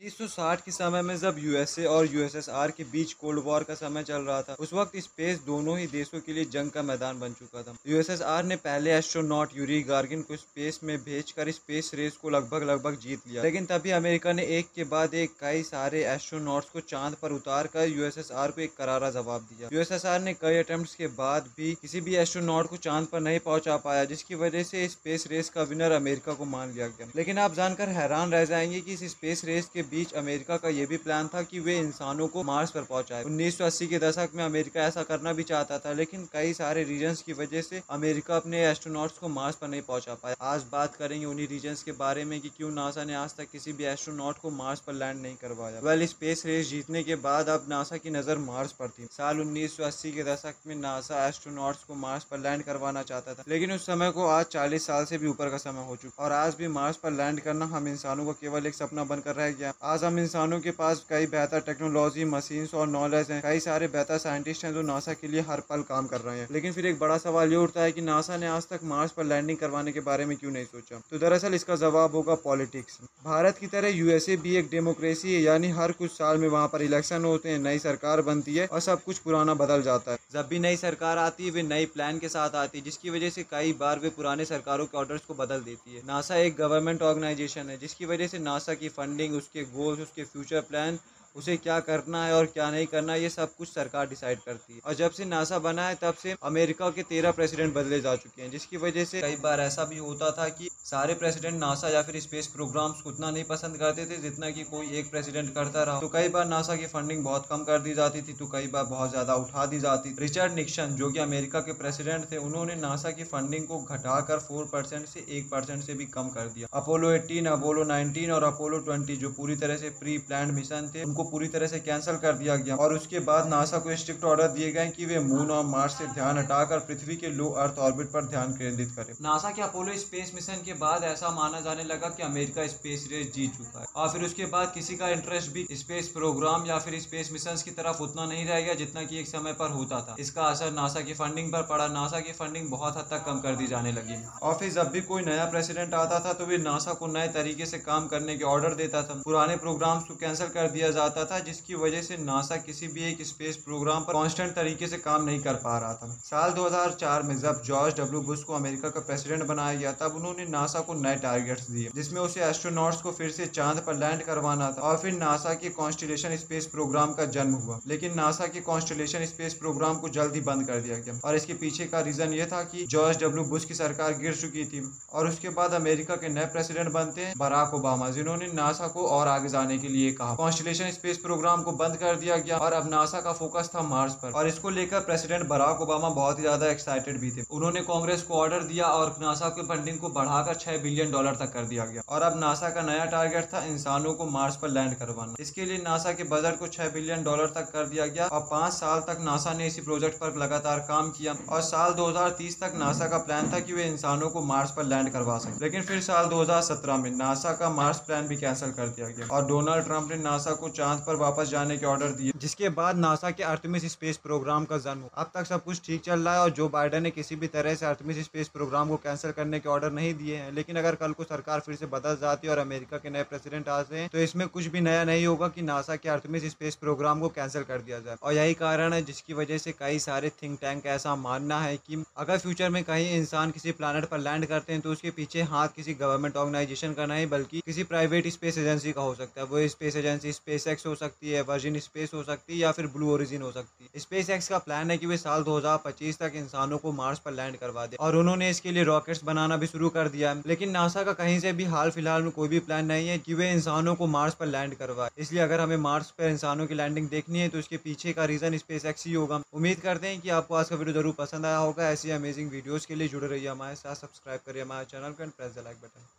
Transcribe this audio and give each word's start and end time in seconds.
1960 0.00 0.60
के 0.60 0.70
समय 0.70 1.02
में 1.02 1.16
जब 1.16 1.36
यूएसए 1.38 1.84
और 1.84 2.06
यूएसएसआर 2.14 2.70
के 2.70 2.84
बीच 2.84 3.12
कोल्ड 3.12 3.40
वॉर 3.44 3.62
का 3.62 3.74
समय 3.74 4.02
चल 4.02 4.22
रहा 4.22 4.42
था, 4.42 4.56
उस 4.60 4.72
वक्त 4.72 4.96
स्पेस 4.96 5.38
दोनों 5.38 5.78
ही 5.78 5.86
देशों 5.86 6.20
के 6.20 6.32
लिए 6.32 6.44
जंग 6.44 6.70
का 6.70 6.82
मैदान 6.82 7.18
बन 7.20 7.32
चुका 7.32 7.62
था। 7.62 7.74
यूएसएसआर 7.86 8.44
ने 8.44 8.56
पहले 8.56 8.92
एस्ट्रोनॉट 8.92 9.56
यूरी 9.56 9.80
गार्गिन 9.82 10.22
को 10.22 10.36
स्पेस 10.36 10.78
में 10.84 10.96
भेजकर 10.98 11.50
स्पेस 11.50 11.90
रेस 11.94 12.16
को 12.16 12.30
लगभग 12.30 12.62
लगभग 12.62 12.98
जीत 12.98 13.20
लिया। 13.28 13.42
लेकिन 13.42 13.66
तभी 13.66 13.90
अमेरिका 13.90 14.32
ने 14.32 14.44
एक 14.58 14.66
के 14.76 14.84
बाद 14.84 15.14
एक 15.14 15.30
कई 15.40 15.62
सारे 15.62 16.04
एस्ट्रोनॉट्स 16.04 16.70
को 16.70 16.80
चाँद 16.80 17.16
पर 17.22 17.32
उतार 17.32 17.66
कर 17.66 17.88
यूएसएसआर 17.88 18.50
को 18.50 18.60
एक 18.60 18.76
करारा 18.76 19.10
जवाब 19.10 19.48
दिया। 19.52 19.70
यूएसएसआर 19.72 20.20
ने 20.20 20.34
कई 20.34 20.58
अटेम्प्ट 20.58 20.94
के 20.94 21.06
बाद 21.18 21.50
भी 21.56 21.74
किसी 21.74 22.00
भी 22.00 22.16
एस्ट्रोनॉट 22.16 22.70
को 22.70 22.76
चाँद 22.76 23.06
पर 23.06 23.20
नहीं 23.20 23.40
पहुँचा 23.40 23.76
पाया, 23.76 24.04
जिसकी 24.04 24.34
वजह 24.34 24.62
से 24.62 24.88
स्पेस 24.88 25.26
रेस 25.30 25.50
का 25.50 25.62
विनर 25.62 25.92
अमेरिका 25.92 26.34
को 26.34 26.44
मान 26.44 26.72
लिया 26.72 26.88
गया। 26.88 27.10
लेकिन 27.16 27.38
आप 27.38 27.54
जानकर 27.54 27.88
हैरान 27.88 28.32
रह 28.32 28.44
जाएँगे 28.44 28.80
की 28.80 28.92
इस 28.92 29.04
स्पेस 29.10 29.44
रेस 29.44 29.70
के 29.74 29.86
बीच 29.90 30.12
अमेरिका 30.14 30.56
का 30.56 30.68
यह 30.70 30.86
भी 30.86 30.96
प्लान 30.98 31.28
था 31.28 31.42
कि 31.44 31.60
वे 31.60 31.76
इंसानों 31.78 32.28
को 32.28 32.42
मार्स 32.44 32.70
पर 32.70 32.82
पहुँचाए। 32.84 33.24
1980 33.24 33.86
के 33.86 33.98
दशक 33.98 34.30
में 34.34 34.44
अमेरिका 34.44 34.80
ऐसा 34.82 35.02
करना 35.04 35.32
भी 35.32 35.42
चाहता 35.44 35.78
था, 35.78 35.92
लेकिन 35.92 36.28
कई 36.32 36.52
सारे 36.54 36.84
रीजन 36.84 37.14
की 37.26 37.32
वजह 37.34 37.62
से 37.62 37.82
अमेरिका 37.90 38.36
अपने 38.36 38.64
एस्ट्रोनॉट्स 38.64 39.18
को 39.18 39.28
मार्स 39.30 39.56
पर 39.56 39.68
नहीं 39.68 39.82
पहुँचा 39.82 40.14
पाया। 40.14 40.36
आज 40.44 40.64
बात 40.72 40.96
करेंगे 40.96 41.24
उन्हीं 41.26 41.46
रीजन 41.48 41.74
के 41.84 41.92
बारे 41.94 42.24
में 42.24 42.40
कि 42.40 42.48
क्यों 42.50 42.70
नासा 42.72 43.04
ने 43.04 43.14
आज 43.16 43.34
तक 43.36 43.50
किसी 43.52 43.72
भी 43.72 43.84
एस्ट्रोनॉट 43.86 44.38
को 44.38 44.50
मार्स 44.52 44.80
पर 44.80 44.92
लैंड 44.94 45.20
नहीं 45.22 45.36
करवाया। 45.36 45.80
वेल, 45.80 46.06
स्पेस 46.06 46.42
रेस 46.46 46.68
जीतने 46.68 47.02
के 47.02 47.14
बाद 47.18 47.48
अब 47.48 47.66
नासा 47.68 47.96
की 47.98 48.10
नज़र 48.10 48.38
मार्स 48.40 48.72
पर 48.72 48.88
थी। 48.88 49.06
साल 49.12 49.40
उन्नीस 49.40 49.76
सौ 49.76 49.84
अस्सी 49.84 50.12
के 50.12 50.22
दशक 50.24 50.54
में 50.66 50.74
नासा 50.76 51.26
एस्ट्रोनॉट्स 51.28 51.84
को 51.84 51.94
मार्स 51.96 52.24
पर 52.24 52.38
लैंड 52.40 52.62
करवाना 52.64 53.02
चाहता 53.04 53.34
था, 53.34 53.44
लेकिन 53.48 53.72
उस 53.72 53.86
समय 53.86 54.10
को 54.10 54.26
आज 54.28 54.44
चालीस 54.48 54.86
साल 54.86 55.04
से 55.04 55.18
भी 55.18 55.28
ऊपर 55.28 55.50
का 55.50 55.56
समय 55.58 55.86
हो 55.86 55.96
चुका 55.96 56.24
और 56.24 56.32
आज 56.34 56.54
भी 56.54 56.68
मार्स 56.70 56.96
पर 56.98 57.10
लैंड 57.12 57.40
करना 57.40 57.66
हम 57.68 57.88
इंसानों 57.88 58.24
को 58.24 58.32
केवल 58.34 58.66
एक 58.66 58.74
सपना 58.74 59.04
बनकर 59.06 59.34
रह 59.34 59.50
गया। 59.52 59.72
आज 59.82 60.04
हम 60.04 60.18
इंसानों 60.18 60.60
के 60.60 60.70
पास 60.70 61.04
कई 61.10 61.26
बेहतर 61.26 61.60
टेक्नोलॉजी 61.60 62.24
मशीन 62.24 62.68
और 62.74 62.86
नॉलेज 62.88 63.30
है। 63.30 63.40
कई 63.40 63.60
सारे 63.60 63.88
बेहतर 63.88 64.18
साइंटिस्ट 64.18 64.64
हैं 64.64 64.74
जो 64.74 64.82
नासा 64.82 65.12
के 65.12 65.28
लिए 65.28 65.40
हर 65.40 65.60
पल 65.60 65.82
काम 65.82 66.06
कर 66.06 66.20
रहे 66.20 66.38
हैं। 66.38 66.48
लेकिन 66.50 66.72
फिर 66.72 66.86
एक 66.86 66.98
बड़ा 66.98 67.18
सवाल 67.18 67.50
ये 67.50 67.56
उठता 67.56 67.82
है 67.82 67.92
कि 67.92 68.00
नासा 68.00 68.36
ने 68.36 68.46
आज 68.46 68.62
तक 68.62 68.80
मार्स 68.84 69.12
पर 69.12 69.24
लैंडिंग 69.24 69.58
करवाने 69.58 69.92
के 69.92 70.00
बारे 70.00 70.24
में 70.24 70.36
क्यों 70.36 70.50
नहीं 70.50 70.64
सोचा? 70.64 71.00
तो 71.10 71.18
दरअसल 71.18 71.54
इसका 71.54 71.76
जवाब 71.76 72.14
होगा 72.14 72.34
पॉलिटिक्स 72.34 72.98
भारत 73.24 73.58
की 73.58 73.66
तरह 73.66 73.88
यूएसए 73.88 74.36
भी 74.36 74.56
एक 74.56 74.68
डेमोक्रेसी 74.70 75.34
है, 75.34 75.42
यानी 75.42 75.70
हर 75.70 75.92
कुछ 75.92 76.10
साल 76.10 76.38
में 76.38 76.48
वहाँ 76.48 76.68
पर 76.68 76.82
इलेक्शन 76.82 77.24
होते 77.24 77.48
हैं, 77.48 77.58
नई 77.58 77.78
सरकार 77.78 78.22
बनती 78.22 78.54
है 78.54 78.66
और 78.66 78.80
सब 78.80 79.04
कुछ 79.04 79.18
पुराना 79.18 79.54
बदल 79.54 79.82
जाता 79.82 80.12
है। 80.12 80.18
जब 80.32 80.48
भी 80.48 80.58
नई 80.58 80.76
सरकार 80.76 81.18
आती 81.18 81.44
है, 81.44 81.50
वे 81.50 81.62
नई 81.62 81.86
प्लान 81.86 82.18
के 82.18 82.28
साथ 82.28 82.50
आती 82.50 82.78
है, 82.78 82.84
जिसकी 82.84 83.10
वजह 83.10 83.30
से 83.30 83.42
कई 83.42 83.72
बार 83.72 83.98
वे 83.98 84.08
पुराने 84.08 84.44
सरकारों 84.44 84.86
के 84.86 84.98
ऑर्डर्स 84.98 85.20
को 85.20 85.34
बदल 85.34 85.60
देती 85.60 85.96
है। 85.96 86.02
नासा 86.06 86.36
एक 86.36 86.56
गवर्नमेंट 86.56 87.02
ऑर्गेनाइजेशन 87.02 87.70
है, 87.70 87.78
जिसकी 87.78 88.04
वजह 88.04 88.26
से 88.26 88.38
नासा 88.38 88.74
की 88.74 88.88
फंडिंग 88.88 89.34
उसके 89.34 89.66
गोल्स 89.68 90.00
उसके 90.00 90.24
फ्यूचर 90.24 90.60
प्लान 90.60 90.98
उसे 91.38 91.56
क्या 91.58 91.78
करना 91.82 92.24
है 92.24 92.34
और 92.34 92.46
क्या 92.48 92.70
नहीं 92.70 92.86
करना 92.86 93.12
है, 93.12 93.22
ये 93.22 93.28
सब 93.30 93.54
कुछ 93.56 93.68
सरकार 93.68 94.08
डिसाइड 94.08 94.38
करती 94.40 94.74
है। 94.74 94.80
और 94.84 94.94
जब 94.94 95.10
से 95.10 95.24
नासा 95.26 95.58
बना 95.60 95.86
है, 95.88 95.94
तब 96.02 96.14
से 96.14 96.34
अमेरिका 96.44 96.90
के 96.90 97.02
तेरह 97.04 97.30
प्रेसिडेंट 97.32 97.74
बदले 97.74 98.00
जा 98.00 98.14
चुके 98.16 98.42
हैं, 98.42 98.50
जिसकी 98.50 98.76
वजह 98.78 99.04
से 99.04 99.20
कई 99.20 99.36
बार 99.38 99.60
ऐसा 99.60 99.84
भी 99.84 99.98
होता 99.98 100.30
था 100.30 100.48
कि 100.50 100.68
सारे 100.84 101.14
प्रेसिडेंट 101.14 101.58
नासा 101.60 101.88
या 101.88 102.02
फिर 102.02 102.20
स्पेस 102.20 102.46
प्रोग्राम्स 102.48 103.02
उतना 103.06 103.30
नहीं 103.30 103.44
पसंद 103.44 103.76
करते 103.76 104.04
थे 104.06 104.16
जितना 104.18 104.50
कि 104.50 104.64
कोई 104.64 104.86
एक 104.98 105.10
प्रेसिडेंट 105.10 105.54
करता 105.54 105.82
रहा। 105.82 106.00
तो 106.00 106.08
कई 106.08 106.28
बार 106.28 106.46
नासा 106.46 106.76
की 106.76 106.86
फंडिंग 106.88 107.22
बहुत 107.24 107.46
कम 107.50 107.64
कर 107.64 107.78
दी 107.78 107.94
जाती 107.94 108.22
थी 108.22 108.32
तो 108.34 108.46
कई 108.48 108.66
बार 108.68 108.84
बहुत 108.86 109.10
ज़्यादा 109.10 109.34
उठा 109.36 109.66
दी 109.66 109.80
जाती 109.80 110.10
थी। 110.10 110.16
रिचर्ड 110.20 110.52
निक्सन, 110.54 110.94
जो 110.96 111.10
कि 111.10 111.18
अमेरिका 111.18 111.60
के 111.60 111.72
प्रेसिडेंट 111.74 112.24
थे, 112.32 112.36
उन्होंने 112.38 112.74
नासा 112.76 113.10
की 113.10 113.24
फंडिंग 113.26 113.66
को 113.66 113.78
घटाकर 113.80 114.38
फोर 114.38 114.64
परसेंट 114.66 115.06
से 115.06 115.24
एक 115.30 115.50
परसेंट 115.50 115.82
से 115.84 115.94
भी 115.94 116.06
कम 116.08 116.28
कर 116.30 116.46
दिया। 116.48 116.68
अपोलो 116.74 117.10
एटीन, 117.12 117.46
अपोलो 117.48 117.84
नाइनटीन 117.86 118.30
और 118.30 118.44
अपोलो 118.44 118.78
ट्वेंटी, 118.80 119.16
जो 119.16 119.30
पूरी 119.32 119.56
तरह 119.56 119.76
से 119.76 119.90
प्री 119.98 120.16
प्लान 120.20 120.50
मिशन 120.54 120.90
थे, 120.94 121.04
उनको 121.04 121.24
पूरी 121.30 121.48
तरह 121.48 121.66
से 121.66 121.78
कैंसिल 121.80 122.16
कर 122.16 122.32
दिया 122.34 122.56
गया। 122.56 122.76
और 122.76 122.94
उसके 122.94 123.18
बाद 123.22 123.48
नासा 123.48 123.78
को 123.78 123.96
स्ट्रिक्ट 123.96 124.24
ऑर्डर 124.24 124.48
दिए 124.50 124.70
गए 124.72 124.88
कि 124.88 125.04
वे 125.04 125.18
मून 125.20 125.50
और 125.50 125.64
मार्स 125.66 125.96
से 125.98 126.06
ध्यान 126.08 126.38
हटाकर 126.38 126.78
पृथ्वी 126.78 127.16
के 127.16 127.28
लो 127.32 127.48
अर्थ 127.58 127.78
ऑर्बिट 127.80 128.06
पर 128.06 128.24
ध्यान 128.26 128.52
केंद्रित 128.52 128.92
करें। 128.96 129.14
नासा 129.22 129.50
के 129.50 129.62
अपोलो 129.62 129.96
स्पेस 129.98 130.32
मिशन 130.34 130.62
के 130.64 130.72
बाद 130.76 131.04
ऐसा 131.04 131.30
माना 131.30 131.60
जाने 131.60 131.84
लगा 131.84 132.08
कि 132.08 132.22
अमेरिका 132.22 132.66
स्पेस 132.66 133.08
रेस 133.12 133.32
जीत 133.34 133.56
चुका 133.56 133.80
है। 133.80 133.86
और 133.96 134.08
फिर 134.08 134.24
उसके 134.24 134.46
बाद 134.46 134.72
किसी 134.74 134.96
का 134.96 135.08
इंटरेस्ट 135.08 135.52
भी 135.52 135.66
स्पेस 135.72 136.08
प्रोग्राम 136.08 136.66
या 136.66 136.78
फिर 136.78 137.00
स्पेस 137.00 137.30
मिशन 137.32 137.62
की 137.64 137.70
तरफ़ 137.72 138.02
उतना 138.02 138.24
नहीं 138.26 138.46
रह 138.46 138.60
गया 138.60 138.74
जितना 138.74 139.02
की 139.02 139.18
एक 139.18 139.28
समय 139.28 139.52
पर 139.52 139.70
होता 139.70 140.00
था। 140.00 140.16
इसका 140.18 140.42
असर 140.44 140.72
नासा 140.72 141.00
की 141.00 141.14
फंडिंग 141.14 141.52
पर 141.52 141.62
पड़ा। 141.64 141.86
नासा 141.88 142.20
की 142.20 142.32
फंडिंग 142.32 142.68
बहुत 142.70 142.96
हद 142.96 143.06
तक 143.10 143.24
कम 143.26 143.40
कर 143.40 143.56
दी 143.56 143.66
जाने 143.66 143.92
लगी। 143.92 144.16
और 144.42 144.54
फिर 144.54 144.72
जब 144.72 144.90
भी 144.90 145.00
कोई 145.02 145.22
नया 145.22 145.44
प्रेसिडेंट 145.50 145.94
आता 145.94 146.20
था 146.20 146.32
तो 146.32 146.46
वे 146.46 146.58
नासा 146.58 146.92
को 146.92 147.06
नए 147.08 147.28
तरीके 147.28 147.66
से 147.66 147.78
काम 147.80 148.06
करने 148.06 148.36
के 148.36 148.44
ऑर्डर 148.46 148.74
देता 148.74 149.02
था। 149.02 149.14
पुराने 149.24 149.56
प्रोग्राम्स 149.58 150.04
को 150.04 150.14
कैंसिल 150.16 150.48
कर 150.48 150.70
दिया 150.70 150.90
जाता 150.90 151.06
था, 151.10 151.38
जिसकी 151.38 151.74
वजह 151.74 152.02
से 152.02 152.16
नासा 152.16 152.56
किसी 152.56 152.88
भी 152.88 153.04
एक 153.04 153.22
स्पेस 153.22 153.56
प्रोग्राम 153.56 154.02
पर 154.02 154.12
कांस्टेंट 154.12 154.54
तरीके 154.54 154.86
से 154.86 154.96
काम 154.98 155.24
नहीं 155.24 155.40
कर 155.40 155.54
पा 155.54 155.78
रहा 155.78 155.94
था। 155.94 156.20
साल 156.24 156.50
2004 156.50 157.22
में 157.22 157.38
जब 157.38 157.62
जॉर्ज 157.62 157.94
डब्ल्यू 157.94 158.20
बुश 158.20 158.42
को 158.44 158.54
अमेरिका 158.54 158.88
का 158.88 159.00
प्रेसिडेंट 159.00 159.44
बनाया 159.44 159.74
गया, 159.74 159.92
तब 159.92 160.16
उन्होंने 160.16 160.44
नासा 160.44 160.80
को 160.80 160.94
नए 160.94 161.16
टारगेट्स 161.16 161.70
दिए, 161.70 161.90
जिसमें 161.94 162.20
उसे 162.20 162.40
एस्ट्रोनॉट्स 162.40 163.02
को 163.02 163.12
फिर 163.12 163.30
से 163.30 163.46
चाँद 163.46 163.82
पर 163.86 163.96
लैंड 163.96 164.22
करवाना 164.22 164.70
था 164.72 164.82
और 164.82 164.98
फिर 164.98 165.12
नासा 165.12 165.54
के 165.54 165.68
कॉन्स्टिलेशन 165.68 166.36
स्पेस 166.36 166.66
प्रोग्राम 166.66 167.12
का 167.12 167.24
जन्म 167.24 167.54
हुआ। 167.54 167.78
लेकिन 167.86 168.14
नासा 168.14 168.46
के 168.46 168.60
कॉन्स्टिलेशन 168.60 169.26
स्पेस 169.26 169.54
प्रोग्राम 169.54 169.96
को 169.96 170.08
जल्द 170.08 170.42
बंद 170.46 170.66
कर 170.66 170.80
दिया 170.80 170.96
गया 170.96 171.20
और 171.24 171.36
इसके 171.36 171.54
पीछे 171.54 171.84
का 171.84 172.00
रीजन 172.00 172.32
ये 172.32 172.46
था 172.46 172.62
कि 172.62 172.86
जॉर्ज 172.86 173.18
डब्ल्यू 173.18 173.44
बुश 173.44 173.64
की 173.64 173.74
सरकार 173.74 174.12
गिर 174.12 174.34
चुकी 174.36 174.64
थी 174.64 174.82
और 175.12 175.28
उसके 175.28 175.48
बाद 175.48 175.74
अमेरिका 175.74 176.16
के 176.16 176.28
नए 176.28 176.46
प्रेसिडेंट 176.46 176.88
बनते 176.90 177.24
हैं 177.24 177.34
बराक 177.38 177.74
ओबामा, 177.74 178.08
जिन्होंने 178.10 178.46
नासा 178.52 178.88
को 178.88 179.06
और 179.08 179.28
आगे 179.28 179.48
जाने 179.48 179.78
के 179.78 179.88
लिए 179.88 180.12
कहा। 180.12 180.34
कॉन्स्टिलेशन 180.34 180.84
स्पेस 180.98 181.18
प्रोग्राम 181.20 181.62
को 181.62 181.72
बंद 181.74 181.96
कर 181.98 182.16
दिया 182.16 182.36
गया 182.38 182.58
और 182.58 182.72
अब 182.72 182.88
नासा 182.90 183.20
का 183.20 183.32
फोकस 183.34 183.70
था 183.74 183.82
मार्स 183.84 184.14
पर। 184.16 184.32
और 184.32 184.48
इसको 184.48 184.70
लेकर 184.70 185.00
प्रेसिडेंट 185.02 185.46
बराक 185.48 185.80
ओबामा 185.82 186.08
बहुत 186.12 186.38
ही 186.38 186.42
ज़्यादा 186.42 186.66
एक्साइटेड 186.68 187.20
भी 187.20 187.30
थे। 187.30 187.42
उन्होंने 187.50 187.80
कांग्रेस 187.84 188.22
को 188.22 188.34
ऑर्डर 188.36 188.62
दिया 188.64 188.86
और 188.94 189.14
नासा 189.20 189.48
की 189.50 189.62
फंडिंग 189.64 189.98
को 189.98 190.08
बढ़ाकर 190.10 190.54
छह 190.56 190.76
बिलियन 190.78 191.10
डॉलर 191.12 191.34
तक 191.36 191.52
कर 191.52 191.64
दिया 191.66 191.84
गया। 191.86 192.02
और 192.08 192.22
अब 192.22 192.38
नासा 192.40 192.68
का 192.70 192.82
नया 192.82 193.04
टारगेट 193.08 193.44
था 193.44 193.64
इंसानों 193.66 194.12
को 194.14 194.26
मार्स 194.28 194.56
पर 194.56 194.68
लैंड 194.70 194.94
करवाना। 194.96 195.34
इसके 195.40 195.64
लिए 195.64 195.78
नासा 195.80 196.12
के 196.12 196.24
बजट 196.26 196.58
को 196.58 196.66
छह 196.68 196.88
बिलियन 196.90 197.22
डॉलर 197.24 197.52
तक 197.54 197.70
कर 197.72 197.86
दिया 197.86 198.06
गया 198.08 198.26
और 198.28 198.40
पाँच 198.50 198.72
साल 198.74 199.00
तक 199.08 199.22
नासा 199.22 199.52
ने 199.54 199.66
इसी 199.66 199.82
प्रोजेक्ट 199.82 200.18
पर 200.18 200.36
लगातार 200.38 200.78
काम 200.88 201.10
किया। 201.10 201.36
और 201.48 201.60
साल 201.62 201.92
2030 201.94 202.60
तक 202.60 202.72
नासा 202.78 203.08
का 203.08 203.18
प्लान 203.20 203.52
था 203.52 203.60
कि 203.60 203.72
वे 203.72 203.84
इंसानों 203.86 204.28
को 204.30 204.42
मार्स 204.44 204.70
पर 204.70 204.84
लैंड 204.86 205.10
करवा 205.12 205.38
सके। 205.38 205.64
लेकिन 205.64 205.82
फिर 205.82 206.00
साल 206.02 206.26
2017 206.28 206.96
में 206.98 207.10
नासा 207.16 207.52
का 207.54 207.70
मार्स 207.72 207.98
प्लान 208.00 208.28
भी 208.28 208.36
कैंसिल 208.38 208.72
कर 208.72 208.88
दिया 208.88 209.08
गया। 209.08 209.26
और 209.28 209.46
डोनाल्ड 209.46 209.84
ट्रंप 209.84 210.10
ने 210.10 210.16
नासा 210.18 210.52
को 210.54 210.68
चाँद 210.88 211.02
पर 211.06 211.16
वापस 211.16 211.48
जाने 211.48 211.76
के 211.78 211.86
ऑर्डर 211.86 212.12
दिए। 212.12 212.32
जिसके 212.36 212.68
बाद 212.70 212.96
नासा 212.96 213.30
के 213.30 213.42
अर्थमिस 213.44 213.84
स्पेस 213.92 214.16
प्रोग्राम 214.16 214.64
का 214.64 214.76
जन्म। 214.78 215.08
अब 215.14 215.30
तक 215.34 215.46
सब 215.46 215.64
कुछ 215.64 215.80
ठीक 215.86 216.00
चल 216.02 216.20
रहा 216.20 216.34
है 216.34 216.40
और 216.40 216.50
जो 216.50 216.68
बाइडन 216.68 217.02
ने 217.02 217.10
किसी 217.10 217.36
भी 217.36 217.46
तरह 217.48 217.74
से 217.74 217.86
अर्थमिस 217.86 218.18
स्पेस 218.24 218.48
प्रोग्राम 218.48 218.88
को 218.88 218.96
कैंसिल 218.98 219.30
करने 219.30 219.60
के 219.60 219.68
ऑर्डर 219.68 219.92
नहीं 219.92 220.14
दिए 220.14 220.36
हैं। 220.36 220.52
लेकिन 220.52 220.76
अगर 220.76 220.94
कल 220.94 221.12
को 221.12 221.24
सरकार 221.24 221.60
फिर 221.60 221.74
से 221.74 221.86
बदल 221.88 222.16
जाती 222.16 222.46
है 222.46 222.52
और 222.52 222.58
अमेरिका 222.58 222.98
के 222.98 223.10
नए 223.10 223.22
प्रेसिडेंट 223.24 223.68
आते 223.68 223.96
हैं 223.96 224.08
तो 224.08 224.18
इसमें 224.18 224.46
कुछ 224.48 224.66
भी 224.66 224.80
नया 224.80 225.04
नहीं 225.04 225.26
होगा 225.26 225.48
कि 225.48 225.62
नासा 225.62 225.96
के 225.96 226.08
अर्थमिस 226.08 226.44
स्पेस 226.50 226.74
प्रोग्राम 226.76 227.20
को 227.20 227.28
कैंसिल 227.30 227.62
कर 227.64 227.80
दिया 227.80 227.98
जाए। 227.98 228.16
और 228.22 228.32
यही 228.34 228.54
कारण 228.54 228.92
है 228.92 229.02
जिसकी 229.04 229.34
वजह 229.34 229.58
से 229.58 229.72
कई 229.72 229.98
सारे 229.98 230.30
थिंक 230.42 230.58
टैंक 230.60 230.86
ऐसा 230.88 231.14
मानना 231.18 231.60
है 231.60 231.76
कि 231.78 232.02
अगर 232.16 232.38
फ्यूचर 232.38 232.70
में 232.70 232.82
कहीं 232.84 233.10
इंसान 233.12 233.50
किसी 233.50 233.72
प्लानट 233.74 234.04
पर 234.06 234.18
लैंड 234.20 234.46
करते 234.46 234.72
हैं 234.72 234.82
तो 234.82 234.92
उसके 234.92 235.10
पीछे 235.10 235.42
हाथ 235.44 235.68
किसी 235.76 235.94
गवर्नमेंट 235.96 236.36
ऑर्गेनाइजेशन 236.36 236.92
का 236.94 237.06
नहीं, 237.06 237.28
बल्कि 237.28 237.62
किसी 237.66 237.84
प्राइवेट 237.84 238.26
स्पेस 238.30 238.58
एजेंसी 238.58 238.92
का 238.92 239.02
हो 239.02 239.14
सकता 239.14 239.40
है। 239.40 239.46
वो 239.48 239.66
स्पेस 239.68 239.96
एजेंसी 239.96 240.32
स्पेस 240.32 240.66
एक्स 240.78 240.86
हो 240.86 240.94
सकती 240.96 241.30
है 241.30 241.40
वर्जिन 241.44 241.78
स्पेस 241.80 242.10
हो 242.14 242.22
सकती 242.24 242.52
है 242.52 242.58
या 242.58 242.70
फिर 242.72 242.86
ब्लू 242.88 243.10
ओरिजिन 243.12 243.42
हो 243.42 243.50
सकती 243.52 243.84
है। 243.84 244.00
स्पेस 244.00 244.28
एक्स 244.30 244.48
का 244.48 244.58
प्लान 244.60 244.90
है 244.90 244.96
कि 244.98 245.06
वे 245.06 245.16
साल 245.18 245.42
2025 245.44 246.18
तक 246.18 246.32
इंसानों 246.36 246.78
को 246.78 246.92
मार्स 246.92 247.18
पर 247.18 247.32
लैंड 247.32 247.56
करवा 247.56 247.86
दे। 247.86 247.96
और 247.98 248.16
उन्होंने 248.16 248.50
इसके 248.50 248.72
लिए 248.72 248.84
रॉकेट्स 248.84 249.22
बनाना 249.24 249.56
भी 249.56 249.66
शुरू 249.66 249.88
कर 249.90 250.08
दिया। 250.08 250.30
है 250.30 250.42
लेकिन 250.46 250.70
नासा 250.70 251.02
का 251.04 251.12
कहीं 251.14 251.38
से 251.40 251.52
भी 251.52 251.64
हाल 251.66 251.90
फ़िलहाल 251.90 252.22
में 252.22 252.30
कोई 252.32 252.48
भी 252.48 252.58
प्लान 252.60 252.86
नहीं 252.86 253.08
है 253.08 253.18
कि 253.18 253.34
वे 253.34 253.50
इंसानों 253.52 253.94
को 253.94 254.06
मार्स 254.08 254.34
पर 254.34 254.46
लैंड 254.48 254.74
करवाए। 254.74 255.10
इसलिए 255.18 255.42
अगर 255.42 255.60
हमें 255.60 255.76
मार्स 255.78 256.10
पर 256.18 256.28
इंसानों 256.28 256.66
की 256.66 256.74
लैंडिंग 256.74 257.08
देखनी 257.08 257.40
है 257.40 257.48
तो 257.48 257.58
इसके 257.58 257.76
पीछे 257.78 258.12
का 258.12 258.24
रीजन 258.26 258.58
स्पेस 258.58 258.84
एक्स 258.86 259.06
ही 259.06 259.12
होगा। 259.14 259.42
उम्मीद 259.52 259.80
करते 259.80 260.08
हैं 260.08 260.20
कि 260.20 260.30
आपको 260.38 260.54
आज 260.54 260.68
का 260.68 260.76
वीडियो 260.76 261.00
ज़रूर 261.00 261.14
पसंद 261.18 261.46
आया 261.46 261.58
होगा। 261.58 261.90
ऐसी 261.90 262.10
अमेजिंग 262.12 262.50
वीडियोज़ 262.50 262.86
के 262.86 262.94
लिए 262.94 263.08
जुड़े 263.08 263.26
रहिए 263.26 263.48
हमारे 263.48 263.74
साथ 263.76 263.94
सब्सक्राइब 263.96 264.40
करिए 264.46 264.62
हमारे 264.62 264.84
चैनल 264.86 265.12
को 265.12 265.22
and 265.22 265.32
press 265.32 265.52
the 265.52 265.64
like 265.64 265.76
button 265.78 266.17